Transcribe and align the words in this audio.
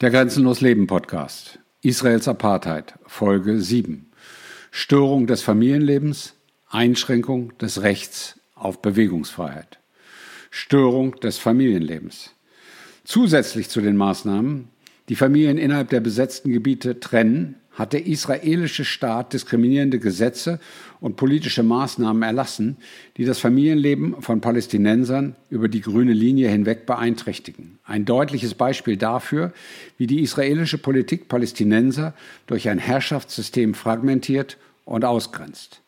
Der 0.00 0.08
Grenzenlos 0.08 0.62
Leben 0.62 0.86
Podcast. 0.86 1.58
Israels 1.82 2.26
Apartheid. 2.26 2.94
Folge 3.04 3.60
7. 3.60 4.10
Störung 4.70 5.26
des 5.26 5.42
Familienlebens. 5.42 6.36
Einschränkung 6.70 7.52
des 7.58 7.82
Rechts 7.82 8.40
auf 8.54 8.80
Bewegungsfreiheit. 8.80 9.78
Störung 10.50 11.20
des 11.20 11.36
Familienlebens. 11.36 12.34
Zusätzlich 13.04 13.68
zu 13.68 13.82
den 13.82 13.98
Maßnahmen, 13.98 14.70
die 15.10 15.16
Familien 15.16 15.58
innerhalb 15.58 15.90
der 15.90 16.00
besetzten 16.00 16.50
Gebiete 16.50 16.98
trennen, 16.98 17.56
hat 17.72 17.92
der 17.92 18.06
israelische 18.06 18.84
Staat 18.84 19.32
diskriminierende 19.32 19.98
Gesetze 19.98 20.58
und 21.00 21.16
politische 21.16 21.62
Maßnahmen 21.62 22.22
erlassen, 22.22 22.76
die 23.16 23.24
das 23.24 23.38
Familienleben 23.38 24.20
von 24.20 24.40
Palästinensern 24.40 25.36
über 25.50 25.68
die 25.68 25.80
grüne 25.80 26.12
Linie 26.12 26.48
hinweg 26.48 26.84
beeinträchtigen. 26.84 27.78
Ein 27.84 28.04
deutliches 28.04 28.54
Beispiel 28.54 28.96
dafür, 28.96 29.52
wie 29.98 30.06
die 30.06 30.20
israelische 30.20 30.78
Politik 30.78 31.28
Palästinenser 31.28 32.14
durch 32.46 32.68
ein 32.68 32.78
Herrschaftssystem 32.78 33.74
fragmentiert 33.74 34.56
und 34.84 35.04
ausgrenzt. 35.04 35.80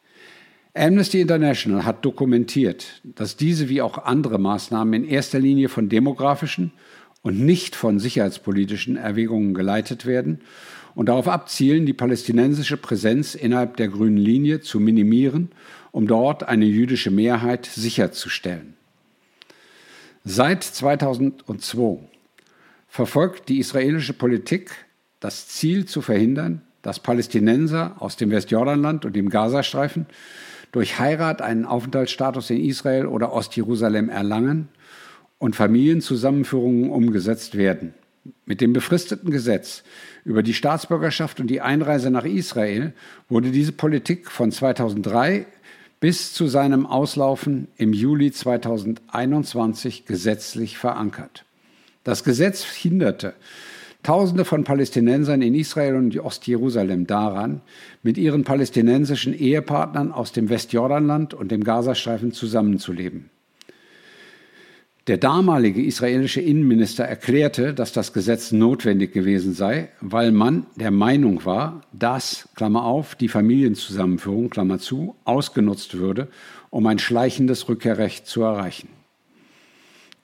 Amnesty 0.75 1.21
International 1.21 1.85
hat 1.85 2.05
dokumentiert, 2.05 3.03
dass 3.03 3.37
diese 3.37 3.69
wie 3.69 3.83
auch 3.83 3.99
andere 3.99 4.39
Maßnahmen 4.39 4.95
in 4.95 5.05
erster 5.05 5.39
Linie 5.39 5.69
von 5.69 5.91
demografischen 5.91 6.73
und 7.21 7.39
nicht 7.39 7.77
von 7.77 7.99
sicherheitspolitischen 7.99 8.97
Erwägungen 8.97 9.53
geleitet 9.53 10.07
werden 10.07 10.41
und 10.95 11.07
darauf 11.07 11.29
abzielen, 11.29 11.87
die 11.87 11.93
palästinensische 11.93 12.77
Präsenz 12.77 13.35
innerhalb 13.35 13.77
der 13.77 13.89
grünen 13.89 14.17
Linie 14.17 14.61
zu 14.61 14.81
minimieren, 14.81 15.51
um 15.91 16.07
dort 16.07 16.49
eine 16.49 16.65
jüdische 16.65 17.11
Mehrheit 17.11 17.67
sicherzustellen. 17.67 18.75
Seit 20.25 20.63
2002 20.63 21.99
verfolgt 22.89 23.49
die 23.49 23.59
israelische 23.59 24.13
Politik 24.13 24.71
das 25.21 25.49
Ziel 25.49 25.87
zu 25.87 26.03
verhindern, 26.03 26.63
dass 26.83 27.01
Palästinenser 27.01 27.97
aus 27.99 28.17
dem 28.17 28.31
Westjordanland 28.31 29.05
und 29.05 29.15
dem 29.15 29.29
Gazastreifen 29.29 30.07
durch 30.73 30.99
Heirat 30.99 31.43
einen 31.43 31.65
Aufenthaltsstatus 31.65 32.51
in 32.51 32.65
Israel 32.65 33.07
oder 33.07 33.33
Ostjerusalem 33.33 34.09
erlangen 34.09 34.69
und 35.39 35.57
Familienzusammenführungen 35.57 36.91
umgesetzt 36.91 37.57
werden. 37.57 37.95
Mit 38.47 38.61
dem 38.61 38.73
befristeten 38.73 39.31
Gesetz 39.31 39.83
über 40.25 40.43
die 40.43 40.55
Staatsbürgerschaft 40.55 41.41
und 41.41 41.49
die 41.49 41.61
Einreise 41.61 42.11
nach 42.11 42.25
Israel 42.25 42.93
wurde 43.29 43.51
diese 43.51 43.73
Politik 43.73 44.31
von 44.31 44.53
2003 44.53 45.47
bis 45.99 46.33
zu 46.33 46.47
seinem 46.47 46.87
Auslaufen 46.87 47.69
im 47.77 47.93
Juli 47.93 48.31
2021 48.31 50.07
gesetzlich 50.07 50.79
verankert. 50.79 51.45
Das 52.05 52.25
Gesetz 52.25 52.65
hinderte 52.65 53.35
Tausende 54.03 54.45
von 54.45 54.65
Palästinensern 54.65 55.43
in 55.43 55.55
Israel 55.55 55.95
und 55.95 56.19
Ostjerusalem 56.19 57.07
daran, 57.07 57.61
mit 58.03 58.19
ihren 58.19 58.43
palästinensischen 58.43 59.33
Ehepartnern 59.33 60.11
aus 60.11 60.33
dem 60.33 60.49
Westjordanland 60.49 61.35
und 61.35 61.53
dem 61.53 61.63
Gazastreifen 61.63 62.33
zusammenzuleben. 62.33 63.31
Der 65.09 65.17
damalige 65.17 65.83
israelische 65.83 66.41
Innenminister 66.41 67.05
erklärte, 67.05 67.75
dass 67.75 67.93
das 67.93 68.13
Gesetz 68.13 68.53
notwendig 68.53 69.13
gewesen 69.13 69.53
sei, 69.53 69.89
weil 70.01 70.31
man 70.31 70.67
der 70.77 70.93
Meinung 70.93 71.45
war, 71.45 71.83
dass, 71.93 72.49
Klammer 72.55 72.85
auf, 72.85 73.17
die 73.17 73.27
Familienzusammenführung, 73.27 74.49
Klammer 74.49 74.79
zu, 74.79 75.17
ausgenutzt 75.25 75.99
würde, 75.99 76.29
um 76.71 76.87
ein 76.87 77.01
schleichendes 77.01 77.69
Rückkehrrecht 77.69 78.29
zu 78.29 78.43
erreichen. 78.43 78.89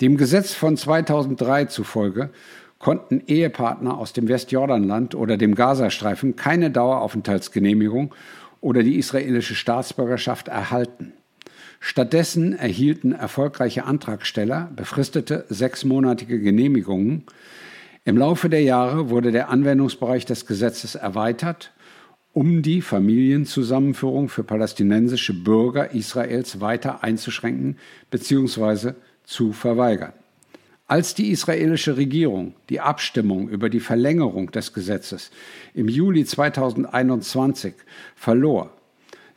Dem 0.00 0.16
Gesetz 0.16 0.54
von 0.54 0.76
2003 0.76 1.64
zufolge 1.64 2.30
konnten 2.78 3.20
Ehepartner 3.26 3.98
aus 3.98 4.12
dem 4.12 4.28
Westjordanland 4.28 5.16
oder 5.16 5.36
dem 5.36 5.56
Gazastreifen 5.56 6.36
keine 6.36 6.70
Daueraufenthaltsgenehmigung 6.70 8.14
oder 8.60 8.84
die 8.84 8.96
israelische 8.96 9.56
Staatsbürgerschaft 9.56 10.46
erhalten. 10.46 11.14
Stattdessen 11.80 12.54
erhielten 12.54 13.12
erfolgreiche 13.12 13.84
Antragsteller 13.84 14.70
befristete 14.74 15.44
sechsmonatige 15.48 16.40
Genehmigungen. 16.40 17.24
Im 18.04 18.16
Laufe 18.16 18.48
der 18.48 18.62
Jahre 18.62 19.10
wurde 19.10 19.32
der 19.32 19.48
Anwendungsbereich 19.48 20.26
des 20.26 20.46
Gesetzes 20.46 20.96
erweitert, 20.96 21.72
um 22.32 22.62
die 22.62 22.82
Familienzusammenführung 22.82 24.28
für 24.28 24.44
palästinensische 24.44 25.34
Bürger 25.34 25.92
Israels 25.92 26.60
weiter 26.60 27.02
einzuschränken 27.02 27.78
bzw. 28.10 28.92
zu 29.24 29.52
verweigern. 29.52 30.12
Als 30.86 31.14
die 31.14 31.30
israelische 31.30 31.96
Regierung 31.96 32.54
die 32.70 32.80
Abstimmung 32.80 33.48
über 33.48 33.68
die 33.68 33.80
Verlängerung 33.80 34.50
des 34.50 34.72
Gesetzes 34.72 35.30
im 35.74 35.88
Juli 35.88 36.24
2021 36.24 37.74
verlor, 38.14 38.77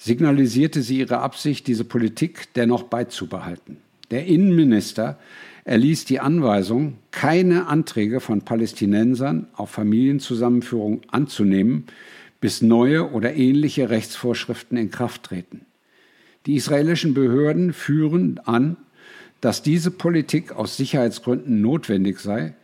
signalisierte 0.01 0.81
sie 0.81 0.97
ihre 0.97 1.19
Absicht, 1.19 1.67
diese 1.67 1.83
Politik 1.83 2.47
dennoch 2.55 2.83
beizubehalten. 2.83 3.77
Der 4.09 4.25
Innenminister 4.25 5.19
erließ 5.63 6.05
die 6.05 6.19
Anweisung, 6.19 6.97
keine 7.11 7.67
Anträge 7.67 8.19
von 8.19 8.41
Palästinensern 8.41 9.47
auf 9.53 9.69
Familienzusammenführung 9.69 11.01
anzunehmen, 11.11 11.85
bis 12.39 12.63
neue 12.63 13.11
oder 13.11 13.35
ähnliche 13.35 13.91
Rechtsvorschriften 13.91 14.75
in 14.75 14.89
Kraft 14.89 15.21
treten. 15.21 15.67
Die 16.47 16.55
israelischen 16.55 17.13
Behörden 17.13 17.71
führen 17.71 18.39
an, 18.43 18.77
dass 19.39 19.61
diese 19.61 19.91
Politik 19.91 20.51
aus 20.51 20.77
Sicherheitsgründen 20.77 21.61
notwendig 21.61 22.19
sei, 22.19 22.55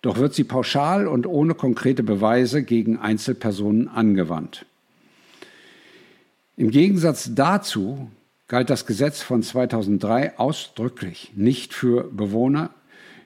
doch 0.00 0.16
wird 0.16 0.32
sie 0.32 0.44
pauschal 0.44 1.06
und 1.06 1.26
ohne 1.26 1.52
konkrete 1.52 2.02
Beweise 2.02 2.62
gegen 2.62 2.96
Einzelpersonen 2.96 3.86
angewandt. 3.88 4.64
Im 6.60 6.70
Gegensatz 6.70 7.30
dazu 7.34 8.10
galt 8.46 8.68
das 8.68 8.84
Gesetz 8.84 9.22
von 9.22 9.42
2003 9.42 10.38
ausdrücklich 10.38 11.32
nicht 11.34 11.72
für 11.72 12.10
Bewohner 12.12 12.68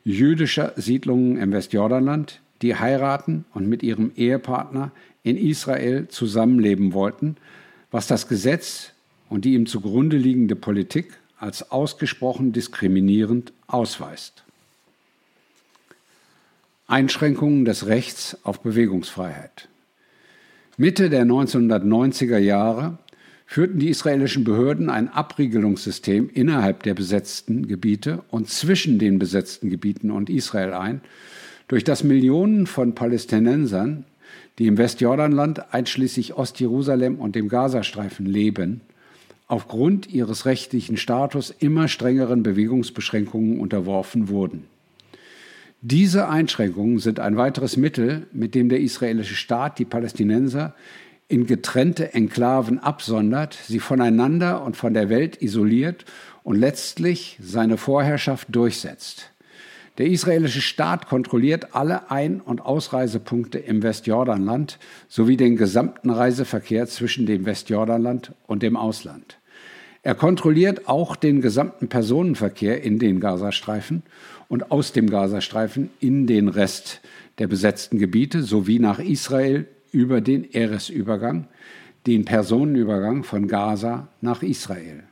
jüdischer 0.04 0.72
Siedlungen 0.76 1.36
im 1.38 1.50
Westjordanland, 1.50 2.40
die 2.62 2.76
heiraten 2.76 3.44
und 3.52 3.68
mit 3.68 3.82
ihrem 3.82 4.12
Ehepartner 4.14 4.92
in 5.24 5.36
Israel 5.36 6.06
zusammenleben 6.06 6.92
wollten, 6.92 7.36
was 7.90 8.06
das 8.06 8.28
Gesetz 8.28 8.92
und 9.28 9.44
die 9.44 9.54
ihm 9.54 9.66
zugrunde 9.66 10.16
liegende 10.16 10.54
Politik 10.54 11.18
als 11.36 11.72
ausgesprochen 11.72 12.52
diskriminierend 12.52 13.52
ausweist. 13.66 14.44
Einschränkungen 16.86 17.64
des 17.64 17.86
Rechts 17.86 18.38
auf 18.44 18.60
Bewegungsfreiheit. 18.60 19.68
Mitte 20.76 21.08
der 21.08 21.24
1990er 21.24 22.38
Jahre 22.38 22.98
führten 23.46 23.78
die 23.78 23.88
israelischen 23.88 24.44
Behörden 24.44 24.90
ein 24.90 25.08
Abriegelungssystem 25.08 26.30
innerhalb 26.32 26.82
der 26.82 26.94
besetzten 26.94 27.68
Gebiete 27.68 28.22
und 28.30 28.48
zwischen 28.48 28.98
den 28.98 29.18
besetzten 29.18 29.70
Gebieten 29.70 30.10
und 30.10 30.30
Israel 30.30 30.72
ein, 30.72 31.00
durch 31.68 31.84
das 31.84 32.04
Millionen 32.04 32.66
von 32.66 32.94
Palästinensern, 32.94 34.04
die 34.58 34.66
im 34.66 34.78
Westjordanland 34.78 35.74
einschließlich 35.74 36.34
Ostjerusalem 36.34 37.16
und 37.16 37.34
dem 37.34 37.48
Gazastreifen 37.48 38.26
leben, 38.26 38.80
aufgrund 39.46 40.10
ihres 40.10 40.46
rechtlichen 40.46 40.96
Status 40.96 41.54
immer 41.58 41.88
strengeren 41.88 42.42
Bewegungsbeschränkungen 42.42 43.60
unterworfen 43.60 44.28
wurden. 44.28 44.64
Diese 45.86 46.28
Einschränkungen 46.30 46.98
sind 46.98 47.20
ein 47.20 47.36
weiteres 47.36 47.76
Mittel, 47.76 48.26
mit 48.32 48.54
dem 48.54 48.70
der 48.70 48.80
israelische 48.80 49.34
Staat 49.34 49.78
die 49.78 49.84
Palästinenser 49.84 50.74
in 51.28 51.46
getrennte 51.46 52.12
Enklaven 52.14 52.78
absondert, 52.78 53.58
sie 53.66 53.80
voneinander 53.80 54.62
und 54.62 54.76
von 54.76 54.94
der 54.94 55.08
Welt 55.08 55.40
isoliert 55.40 56.04
und 56.42 56.56
letztlich 56.56 57.38
seine 57.40 57.76
Vorherrschaft 57.76 58.48
durchsetzt. 58.50 59.30
Der 59.98 60.06
israelische 60.06 60.60
Staat 60.60 61.06
kontrolliert 61.06 61.74
alle 61.74 62.10
Ein- 62.10 62.40
und 62.40 62.60
Ausreisepunkte 62.60 63.58
im 63.58 63.82
Westjordanland 63.82 64.78
sowie 65.08 65.36
den 65.36 65.56
gesamten 65.56 66.10
Reiseverkehr 66.10 66.86
zwischen 66.86 67.26
dem 67.26 67.46
Westjordanland 67.46 68.32
und 68.46 68.62
dem 68.64 68.76
Ausland. 68.76 69.38
Er 70.02 70.16
kontrolliert 70.16 70.88
auch 70.88 71.16
den 71.16 71.40
gesamten 71.40 71.88
Personenverkehr 71.88 72.82
in 72.82 72.98
den 72.98 73.20
Gazastreifen 73.20 74.02
und 74.48 74.70
aus 74.70 74.92
dem 74.92 75.08
Gazastreifen 75.08 75.90
in 76.00 76.26
den 76.26 76.48
Rest 76.48 77.00
der 77.38 77.46
besetzten 77.46 77.98
Gebiete 77.98 78.42
sowie 78.42 78.80
nach 78.80 78.98
Israel 78.98 79.66
über 79.94 80.20
den 80.20 80.44
Eres-Übergang, 80.50 81.48
den 82.06 82.24
Personenübergang 82.24 83.22
von 83.22 83.48
Gaza 83.48 84.08
nach 84.20 84.42
Israel. 84.42 85.04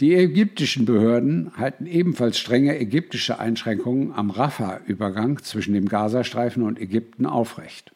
Die 0.00 0.14
ägyptischen 0.14 0.84
Behörden 0.84 1.52
halten 1.56 1.86
ebenfalls 1.86 2.38
strenge 2.38 2.78
ägyptische 2.78 3.38
Einschränkungen 3.38 4.12
am 4.12 4.30
Rafah-Übergang 4.30 5.38
zwischen 5.42 5.72
dem 5.72 5.88
Gazastreifen 5.88 6.62
und 6.62 6.80
Ägypten 6.80 7.26
aufrecht. 7.26 7.93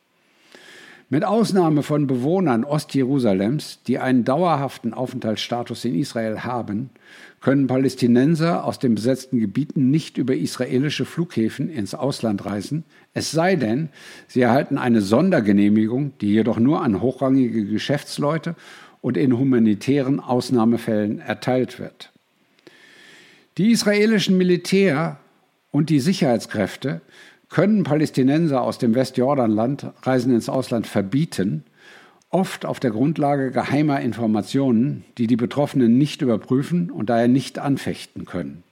Mit 1.11 1.25
Ausnahme 1.25 1.83
von 1.83 2.07
Bewohnern 2.07 2.65
Ostjerusalems, 2.65 3.81
die 3.87 3.99
einen 3.99 4.25
dauerhaften 4.25 4.93
Aufenthaltsstatus 4.93 5.87
in 5.87 5.95
Israel 5.95 6.41
haben, 6.41 6.91
können 7.41 7.67
Palästinenser 7.67 8.63
aus 8.63 8.79
den 8.79 8.95
besetzten 8.95 9.41
Gebieten 9.41 9.91
nicht 9.91 10.19
über 10.19 10.37
israelische 10.37 11.07
Flughäfen 11.07 11.71
ins 11.71 11.95
Ausland 11.95 12.45
reisen, 12.45 12.85
es 13.15 13.31
sei 13.31 13.57
denn, 13.57 13.89
sie 14.27 14.43
erhalten 14.43 14.77
eine 14.77 15.01
Sondergenehmigung, 15.01 16.13
die 16.21 16.29
jedoch 16.29 16.59
nur 16.59 16.83
an 16.83 17.01
hochrangige 17.01 17.65
Geschäftsleute 17.65 18.55
und 19.01 19.17
in 19.17 19.39
humanitären 19.39 20.21
Ausnahmefällen 20.21 21.21
erteilt 21.21 21.79
wird. 21.79 22.13
Die 23.57 23.71
israelischen 23.71 24.37
Militär 24.37 25.19
und 25.71 25.89
die 25.89 26.01
Sicherheitskräfte 26.01 27.01
können 27.49 27.83
Palästinenser 27.83 28.61
aus 28.63 28.79
dem 28.79 28.95
Westjordanland 28.95 29.87
Reisen 30.03 30.35
ins 30.35 30.49
Ausland 30.49 30.87
verbieten, 30.87 31.65
oft 32.31 32.67
auf 32.67 32.79
der 32.79 32.91
Grundlage 32.91 33.51
geheimer 33.51 34.01
Informationen, 34.01 35.05
die 35.17 35.27
die 35.27 35.37
Betroffenen 35.37 35.97
nicht 35.97 36.21
überprüfen 36.21 36.91
und 36.91 37.09
daher 37.09 37.29
nicht 37.29 37.59
anfechten 37.59 38.27
können. 38.27 38.63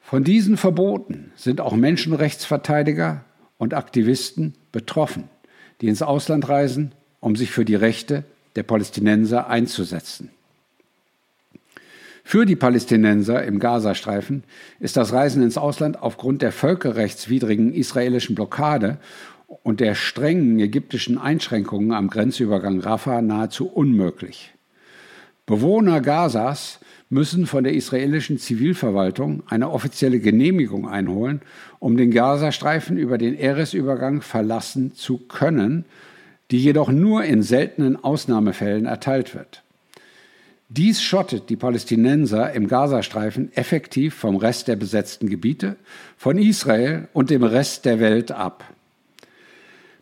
Von 0.00 0.22
diesen 0.22 0.58
Verboten 0.58 1.32
sind 1.34 1.62
auch 1.62 1.74
Menschenrechtsverteidiger 1.74 3.24
und 3.56 3.72
Aktivisten 3.72 4.54
betroffen, 4.70 5.30
die 5.80 5.88
ins 5.88 6.02
Ausland 6.02 6.48
reisen, 6.48 6.92
um 7.20 7.36
sich 7.36 7.50
für 7.50 7.64
die 7.64 7.74
Rechte 7.74 8.24
der 8.54 8.64
Palästinenser 8.64 9.48
einzusetzen. 9.48 10.30
Für 12.26 12.46
die 12.46 12.56
Palästinenser 12.56 13.44
im 13.44 13.58
Gazastreifen 13.58 14.44
ist 14.80 14.96
das 14.96 15.12
Reisen 15.12 15.42
ins 15.42 15.58
Ausland 15.58 16.02
aufgrund 16.02 16.40
der 16.40 16.52
völkerrechtswidrigen 16.52 17.74
israelischen 17.74 18.34
Blockade 18.34 18.98
und 19.62 19.80
der 19.80 19.94
strengen 19.94 20.58
ägyptischen 20.58 21.18
Einschränkungen 21.18 21.92
am 21.92 22.08
Grenzübergang 22.08 22.80
Rafah 22.80 23.20
nahezu 23.20 23.66
unmöglich. 23.66 24.54
Bewohner 25.44 26.00
Gazas 26.00 26.80
müssen 27.10 27.46
von 27.46 27.62
der 27.62 27.74
israelischen 27.74 28.38
Zivilverwaltung 28.38 29.42
eine 29.46 29.70
offizielle 29.70 30.18
Genehmigung 30.18 30.88
einholen, 30.88 31.42
um 31.78 31.98
den 31.98 32.10
Gazastreifen 32.10 32.96
über 32.96 33.18
den 33.18 33.38
Eresübergang 33.38 34.22
verlassen 34.22 34.94
zu 34.94 35.18
können, 35.18 35.84
die 36.50 36.58
jedoch 36.58 36.90
nur 36.90 37.24
in 37.24 37.42
seltenen 37.42 38.02
Ausnahmefällen 38.02 38.86
erteilt 38.86 39.34
wird. 39.34 39.63
Dies 40.68 41.02
schottet 41.02 41.50
die 41.50 41.56
Palästinenser 41.56 42.52
im 42.52 42.68
Gazastreifen 42.68 43.52
effektiv 43.54 44.14
vom 44.14 44.36
Rest 44.36 44.66
der 44.68 44.76
besetzten 44.76 45.28
Gebiete, 45.28 45.76
von 46.16 46.38
Israel 46.38 47.08
und 47.12 47.30
dem 47.30 47.44
Rest 47.44 47.84
der 47.84 48.00
Welt 48.00 48.32
ab. 48.32 48.64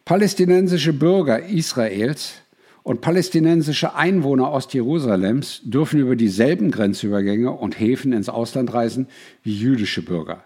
Palästinensische 0.04 0.92
Bürger 0.92 1.46
Israels 1.46 2.34
und 2.82 3.00
palästinensische 3.00 3.94
Einwohner 3.94 4.50
Ostjerusalems 4.52 5.62
dürfen 5.64 6.00
über 6.00 6.16
dieselben 6.16 6.70
Grenzübergänge 6.70 7.50
und 7.50 7.78
Häfen 7.78 8.12
ins 8.12 8.28
Ausland 8.28 8.72
reisen 8.72 9.08
wie 9.42 9.56
jüdische 9.56 10.02
Bürger. 10.02 10.44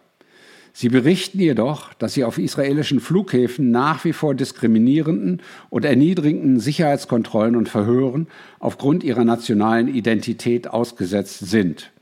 Sie 0.78 0.90
berichten 0.90 1.40
jedoch, 1.40 1.94
dass 1.94 2.12
sie 2.12 2.24
auf 2.24 2.36
israelischen 2.36 3.00
Flughäfen 3.00 3.70
nach 3.70 4.04
wie 4.04 4.12
vor 4.12 4.34
diskriminierenden 4.34 5.40
und 5.70 5.86
erniedrigenden 5.86 6.60
Sicherheitskontrollen 6.60 7.56
und 7.56 7.70
Verhören 7.70 8.26
aufgrund 8.58 9.02
ihrer 9.02 9.24
nationalen 9.24 9.88
Identität 9.88 10.68
ausgesetzt 10.68 11.38
sind. 11.38 11.92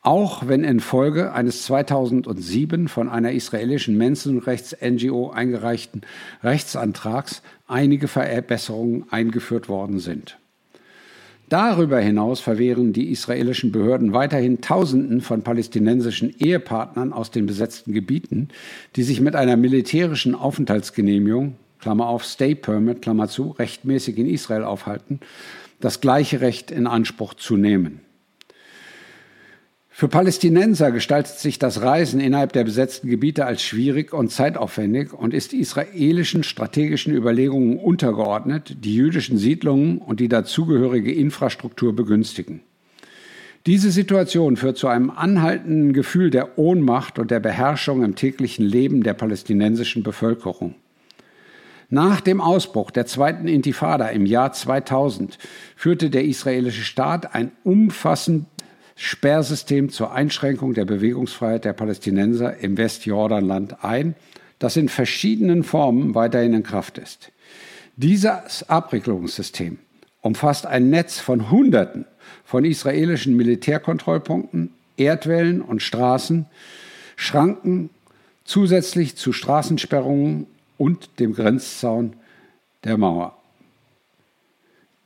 Auch 0.00 0.48
wenn 0.48 0.64
infolge 0.64 1.32
eines 1.32 1.62
2007 1.62 2.88
von 2.88 3.08
einer 3.08 3.30
israelischen 3.30 3.96
Menschenrechts-NGO 3.96 5.30
eingereichten 5.30 6.02
Rechtsantrags 6.42 7.40
einige 7.68 8.08
Verbesserungen 8.08 9.04
eingeführt 9.12 9.68
worden 9.68 10.00
sind. 10.00 10.38
Darüber 11.52 12.00
hinaus 12.00 12.40
verwehren 12.40 12.94
die 12.94 13.10
israelischen 13.10 13.72
Behörden 13.72 14.14
weiterhin 14.14 14.62
Tausenden 14.62 15.20
von 15.20 15.42
palästinensischen 15.42 16.34
Ehepartnern 16.38 17.12
aus 17.12 17.30
den 17.30 17.44
besetzten 17.44 17.92
Gebieten, 17.92 18.48
die 18.96 19.02
sich 19.02 19.20
mit 19.20 19.36
einer 19.36 19.58
militärischen 19.58 20.34
Aufenthaltsgenehmigung, 20.34 21.56
Klammer 21.78 22.06
auf 22.06 22.24
Stay 22.24 22.54
Permit, 22.54 23.02
Klammer 23.02 23.28
zu, 23.28 23.50
rechtmäßig 23.50 24.16
in 24.16 24.30
Israel 24.30 24.64
aufhalten, 24.64 25.20
das 25.78 26.00
gleiche 26.00 26.40
Recht 26.40 26.70
in 26.70 26.86
Anspruch 26.86 27.34
zu 27.34 27.58
nehmen. 27.58 28.00
Für 29.94 30.08
Palästinenser 30.08 30.90
gestaltet 30.90 31.38
sich 31.38 31.58
das 31.58 31.82
Reisen 31.82 32.18
innerhalb 32.18 32.54
der 32.54 32.64
besetzten 32.64 33.10
Gebiete 33.10 33.44
als 33.44 33.62
schwierig 33.62 34.14
und 34.14 34.30
zeitaufwendig 34.30 35.12
und 35.12 35.34
ist 35.34 35.52
israelischen 35.52 36.44
strategischen 36.44 37.14
Überlegungen 37.14 37.78
untergeordnet, 37.78 38.78
die 38.80 38.94
jüdischen 38.94 39.36
Siedlungen 39.36 39.98
und 39.98 40.18
die 40.18 40.28
dazugehörige 40.28 41.12
Infrastruktur 41.12 41.94
begünstigen. 41.94 42.62
Diese 43.66 43.90
Situation 43.90 44.56
führt 44.56 44.78
zu 44.78 44.88
einem 44.88 45.10
anhaltenden 45.10 45.92
Gefühl 45.92 46.30
der 46.30 46.58
Ohnmacht 46.58 47.18
und 47.18 47.30
der 47.30 47.38
Beherrschung 47.38 48.02
im 48.02 48.16
täglichen 48.16 48.64
Leben 48.64 49.02
der 49.02 49.14
palästinensischen 49.14 50.02
Bevölkerung. 50.02 50.74
Nach 51.90 52.22
dem 52.22 52.40
Ausbruch 52.40 52.90
der 52.90 53.04
zweiten 53.04 53.46
Intifada 53.46 54.08
im 54.08 54.24
Jahr 54.24 54.54
2000 54.54 55.36
führte 55.76 56.08
der 56.08 56.24
israelische 56.24 56.84
Staat 56.84 57.34
ein 57.34 57.52
umfassend 57.64 58.51
Sperrsystem 59.04 59.90
zur 59.90 60.12
Einschränkung 60.12 60.74
der 60.74 60.84
Bewegungsfreiheit 60.84 61.64
der 61.64 61.72
Palästinenser 61.72 62.58
im 62.58 62.76
Westjordanland 62.76 63.82
ein, 63.82 64.14
das 64.60 64.76
in 64.76 64.88
verschiedenen 64.88 65.64
Formen 65.64 66.14
weiterhin 66.14 66.54
in 66.54 66.62
Kraft 66.62 66.98
ist. 66.98 67.32
Dieses 67.96 68.68
Abregelungssystem 68.70 69.78
umfasst 70.20 70.66
ein 70.66 70.88
Netz 70.88 71.18
von 71.18 71.50
Hunderten 71.50 72.04
von 72.44 72.64
israelischen 72.64 73.36
Militärkontrollpunkten, 73.36 74.72
Erdwellen 74.96 75.62
und 75.62 75.82
Straßen, 75.82 76.46
Schranken 77.16 77.90
zusätzlich 78.44 79.16
zu 79.16 79.32
Straßensperrungen 79.32 80.46
und 80.78 81.18
dem 81.18 81.34
Grenzzaun 81.34 82.12
der 82.84 82.98
Mauer. 82.98 83.36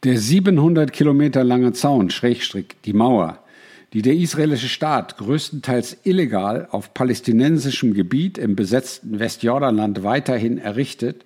Der 0.04 0.18
700 0.18 0.92
Kilometer 0.92 1.44
lange 1.44 1.72
Zaun, 1.72 2.10
Schrägstrick, 2.10 2.76
die 2.82 2.92
Mauer, 2.92 3.42
die 3.92 4.02
der 4.02 4.14
israelische 4.14 4.68
Staat 4.68 5.16
größtenteils 5.18 5.98
illegal 6.04 6.68
auf 6.70 6.92
palästinensischem 6.92 7.94
Gebiet 7.94 8.38
im 8.38 8.56
besetzten 8.56 9.18
Westjordanland 9.18 10.02
weiterhin 10.02 10.58
errichtet, 10.58 11.24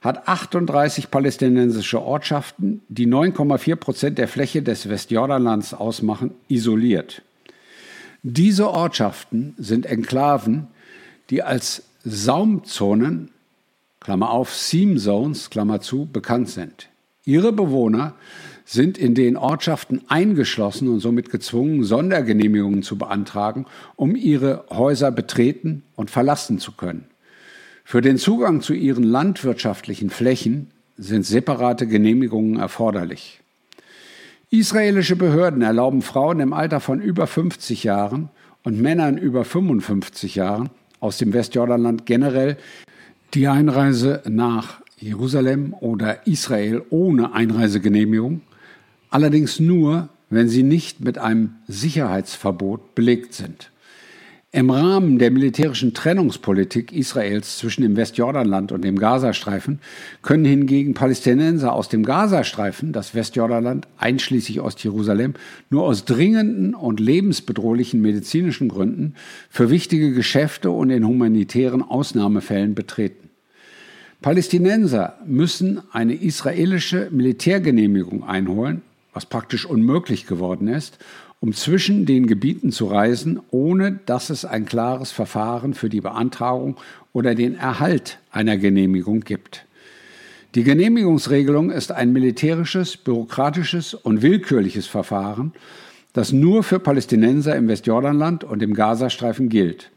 hat 0.00 0.26
38 0.28 1.10
palästinensische 1.10 2.02
Ortschaften, 2.02 2.82
die 2.88 3.06
9,4 3.06 3.76
Prozent 3.76 4.18
der 4.18 4.28
Fläche 4.28 4.62
des 4.62 4.88
Westjordanlands 4.88 5.74
ausmachen, 5.74 6.32
isoliert. 6.48 7.22
Diese 8.24 8.70
Ortschaften 8.70 9.54
sind 9.58 9.86
Enklaven, 9.86 10.66
die 11.30 11.42
als 11.42 11.84
Saumzonen, 12.04 13.30
Klammer 14.00 14.30
auf, 14.30 14.54
Seam 14.54 14.98
Zones, 14.98 15.50
Klammer 15.50 15.80
zu, 15.80 16.08
bekannt 16.12 16.48
sind. 16.48 16.88
Ihre 17.24 17.52
Bewohner 17.52 18.14
sind 18.72 18.96
in 18.96 19.14
den 19.14 19.36
Ortschaften 19.36 20.00
eingeschlossen 20.08 20.88
und 20.88 21.00
somit 21.00 21.30
gezwungen, 21.30 21.84
Sondergenehmigungen 21.84 22.82
zu 22.82 22.96
beantragen, 22.96 23.66
um 23.96 24.16
ihre 24.16 24.64
Häuser 24.70 25.10
betreten 25.10 25.82
und 25.94 26.10
verlassen 26.10 26.58
zu 26.58 26.72
können. 26.72 27.04
Für 27.84 28.00
den 28.00 28.16
Zugang 28.16 28.62
zu 28.62 28.72
ihren 28.72 29.04
landwirtschaftlichen 29.04 30.08
Flächen 30.08 30.70
sind 30.96 31.26
separate 31.26 31.86
Genehmigungen 31.86 32.58
erforderlich. 32.58 33.40
Israelische 34.48 35.16
Behörden 35.16 35.60
erlauben 35.60 36.00
Frauen 36.00 36.40
im 36.40 36.54
Alter 36.54 36.80
von 36.80 37.00
über 37.00 37.26
50 37.26 37.84
Jahren 37.84 38.30
und 38.62 38.80
Männern 38.80 39.18
über 39.18 39.44
55 39.44 40.36
Jahren 40.36 40.70
aus 41.00 41.18
dem 41.18 41.34
Westjordanland 41.34 42.06
generell 42.06 42.56
die 43.34 43.48
Einreise 43.48 44.22
nach 44.28 44.80
Jerusalem 44.98 45.74
oder 45.74 46.26
Israel 46.26 46.82
ohne 46.90 47.34
Einreisegenehmigung 47.34 48.42
allerdings 49.12 49.60
nur, 49.60 50.08
wenn 50.30 50.48
sie 50.48 50.62
nicht 50.62 51.00
mit 51.00 51.18
einem 51.18 51.54
Sicherheitsverbot 51.68 52.94
belegt 52.94 53.34
sind. 53.34 53.70
Im 54.54 54.68
Rahmen 54.68 55.18
der 55.18 55.30
militärischen 55.30 55.94
Trennungspolitik 55.94 56.92
Israels 56.92 57.56
zwischen 57.56 57.82
dem 57.82 57.96
Westjordanland 57.96 58.70
und 58.70 58.84
dem 58.84 58.98
Gazastreifen 58.98 59.80
können 60.20 60.44
hingegen 60.44 60.92
Palästinenser 60.92 61.72
aus 61.72 61.88
dem 61.88 62.04
Gazastreifen, 62.04 62.92
das 62.92 63.14
Westjordanland 63.14 63.88
einschließlich 63.96 64.60
Ostjerusalem, 64.60 65.34
nur 65.70 65.84
aus 65.84 66.04
dringenden 66.04 66.74
und 66.74 67.00
lebensbedrohlichen 67.00 68.02
medizinischen 68.02 68.68
Gründen 68.68 69.14
für 69.48 69.70
wichtige 69.70 70.12
Geschäfte 70.12 70.70
und 70.70 70.90
in 70.90 71.06
humanitären 71.06 71.82
Ausnahmefällen 71.82 72.74
betreten. 72.74 73.30
Palästinenser 74.20 75.18
müssen 75.26 75.80
eine 75.92 76.14
israelische 76.14 77.08
Militärgenehmigung 77.10 78.22
einholen, 78.22 78.82
was 79.12 79.26
praktisch 79.26 79.66
unmöglich 79.66 80.26
geworden 80.26 80.68
ist, 80.68 80.98
um 81.40 81.52
zwischen 81.52 82.06
den 82.06 82.26
Gebieten 82.26 82.70
zu 82.70 82.86
reisen, 82.86 83.40
ohne 83.50 84.00
dass 84.06 84.30
es 84.30 84.44
ein 84.44 84.64
klares 84.64 85.10
Verfahren 85.10 85.74
für 85.74 85.88
die 85.88 86.00
Beantragung 86.00 86.76
oder 87.12 87.34
den 87.34 87.56
Erhalt 87.56 88.18
einer 88.30 88.56
Genehmigung 88.56 89.20
gibt. 89.20 89.66
Die 90.54 90.64
Genehmigungsregelung 90.64 91.70
ist 91.70 91.92
ein 91.92 92.12
militärisches, 92.12 92.96
bürokratisches 92.96 93.94
und 93.94 94.22
willkürliches 94.22 94.86
Verfahren, 94.86 95.52
das 96.12 96.30
nur 96.30 96.62
für 96.62 96.78
Palästinenser 96.78 97.56
im 97.56 97.68
Westjordanland 97.68 98.44
und 98.44 98.62
im 98.62 98.74
Gazastreifen 98.74 99.48
gilt. 99.48 99.90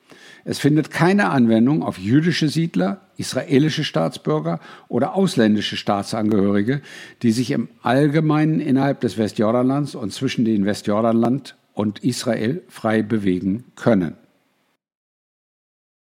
Es 0.47 0.59
findet 0.59 0.91
keine 0.91 1.31
Anwendung 1.31 1.81
auf 1.81 1.97
jüdische 1.97 2.49
Siedler, 2.49 3.01
israelische 3.17 3.83
Staatsbürger 3.83 4.59
oder 4.87 5.15
ausländische 5.15 5.75
Staatsangehörige, 5.75 6.81
die 7.23 7.31
sich 7.31 7.49
im 7.49 7.67
Allgemeinen 7.81 8.59
innerhalb 8.59 9.01
des 9.01 9.17
Westjordanlands 9.17 9.95
und 9.95 10.13
zwischen 10.13 10.45
dem 10.45 10.65
Westjordanland 10.65 11.55
und 11.73 12.03
Israel 12.03 12.61
frei 12.67 13.01
bewegen 13.01 13.65
können. 13.75 14.17